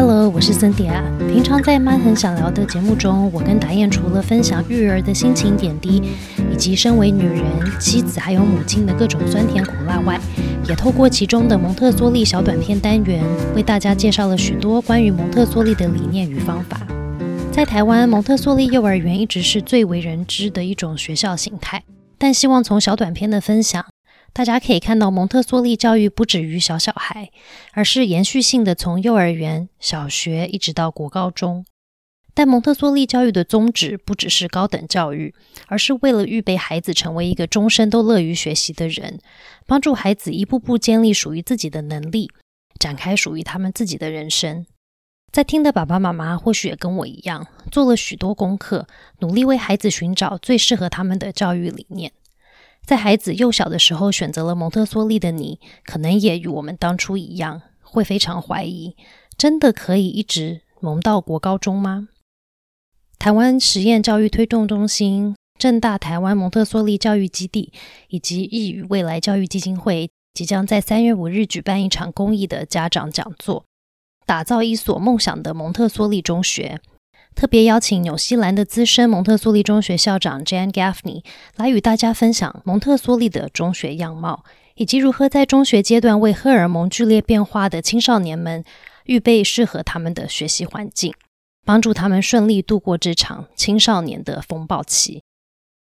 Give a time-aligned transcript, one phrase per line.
[0.00, 1.02] Hello，我是森迪啊。
[1.28, 6.00] 平常在妈很想聊的节目中，我跟达燕除了分享育儿的心情点滴，
[6.52, 7.42] 以及身为女人、
[7.80, 10.16] 妻子还有母亲的各种酸甜苦辣外，
[10.68, 13.24] 也透过其中的蒙特梭利小短片单元，
[13.56, 16.80] 为大家介绍了许多关于蒙特梭利的理念与方法。
[17.50, 21.82] 在台湾，蒙特梭利幼儿园一直是最为人知的一种学校形态，
[22.16, 23.84] 但希望从小短片的分享。
[24.32, 27.30] 大家可以看到，蒙特梭利教育不止于小小孩，
[27.72, 31.64] 而是延续性的从幼儿园、小学一直到国高中。
[32.34, 35.34] 但蒙特梭利教育的宗旨不只是高等教育，
[35.66, 39.18] 而是为了预备孩子成为一个终身都乐于学习的人，
[39.66, 42.30] 帮助孩子一步步建立属于自己的能力，
[42.78, 44.64] 展开属于他们自己的人生。
[45.32, 48.86] 在听的爸爸妈妈或许也跟我一样，做了许多功课，
[49.18, 52.12] 努力为孩子寻找最适合他们的教育理念。
[52.88, 58.96] 在孩子幼小的时候选择了蒙特梭利的你，可能也与我们当初一样，会非常怀疑：
[59.36, 62.08] 真的可以一直蒙到国高中吗？
[63.18, 67.70] 台湾实验教育推动中心、正大台湾蒙特梭利教育基地
[68.08, 73.66] 以及易语未来教育基金会，即将在三月五日举办一场公益的家长讲座，
[74.24, 76.80] 打造一所梦想的蒙特梭利中学。
[77.38, 81.22] 特别邀请纽西兰的资深蒙特梭利中学校长 Jan Gaffney
[81.54, 84.42] 来与大家分享蒙特梭利的中学样貌，
[84.74, 88.64] 以及如何在中学阶段为荷尔蒙剧烈变化的青少年们
[89.04, 91.14] 预备适合他们的学习环境，
[91.64, 95.22] 帮助他们顺利度过这场青少年的风暴期。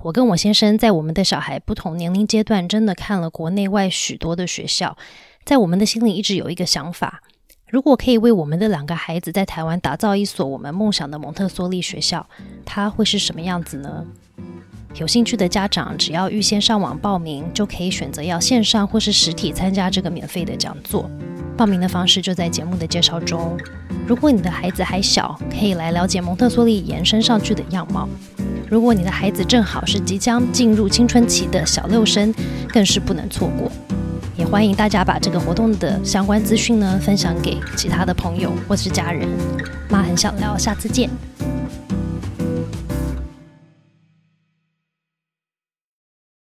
[0.00, 4.98] 我跟我先生在我们的小孩不同年龄阶段，真的看了国内外许多的学校，
[5.44, 7.22] 在我们的心里一直有一个想法。
[7.68, 12.24] 如果可以为我们的两个孩子在台湾打造一所我们梦想的蒙特梭利学校，
[12.64, 14.04] 它会是什么样子呢？
[14.94, 21.10] 有兴趣的家长只要预先上网报名，就可以选择要线上或是实体参加这个免费的讲座。
[21.56, 23.58] 报名的方式就在节目的介绍中。
[24.06, 28.08] 如果你的孩子还小，可以来了解蒙特梭利延伸上去的样貌；
[28.70, 32.32] 如果你的孩子正好是即将进入青春期的小六生，
[32.68, 33.68] 更是不能错过。
[34.36, 39.28] 也欢迎大家把这个活动的相关资讯呢分享给其他的朋友或是家人。
[39.88, 41.08] 妈很想聊，下次见。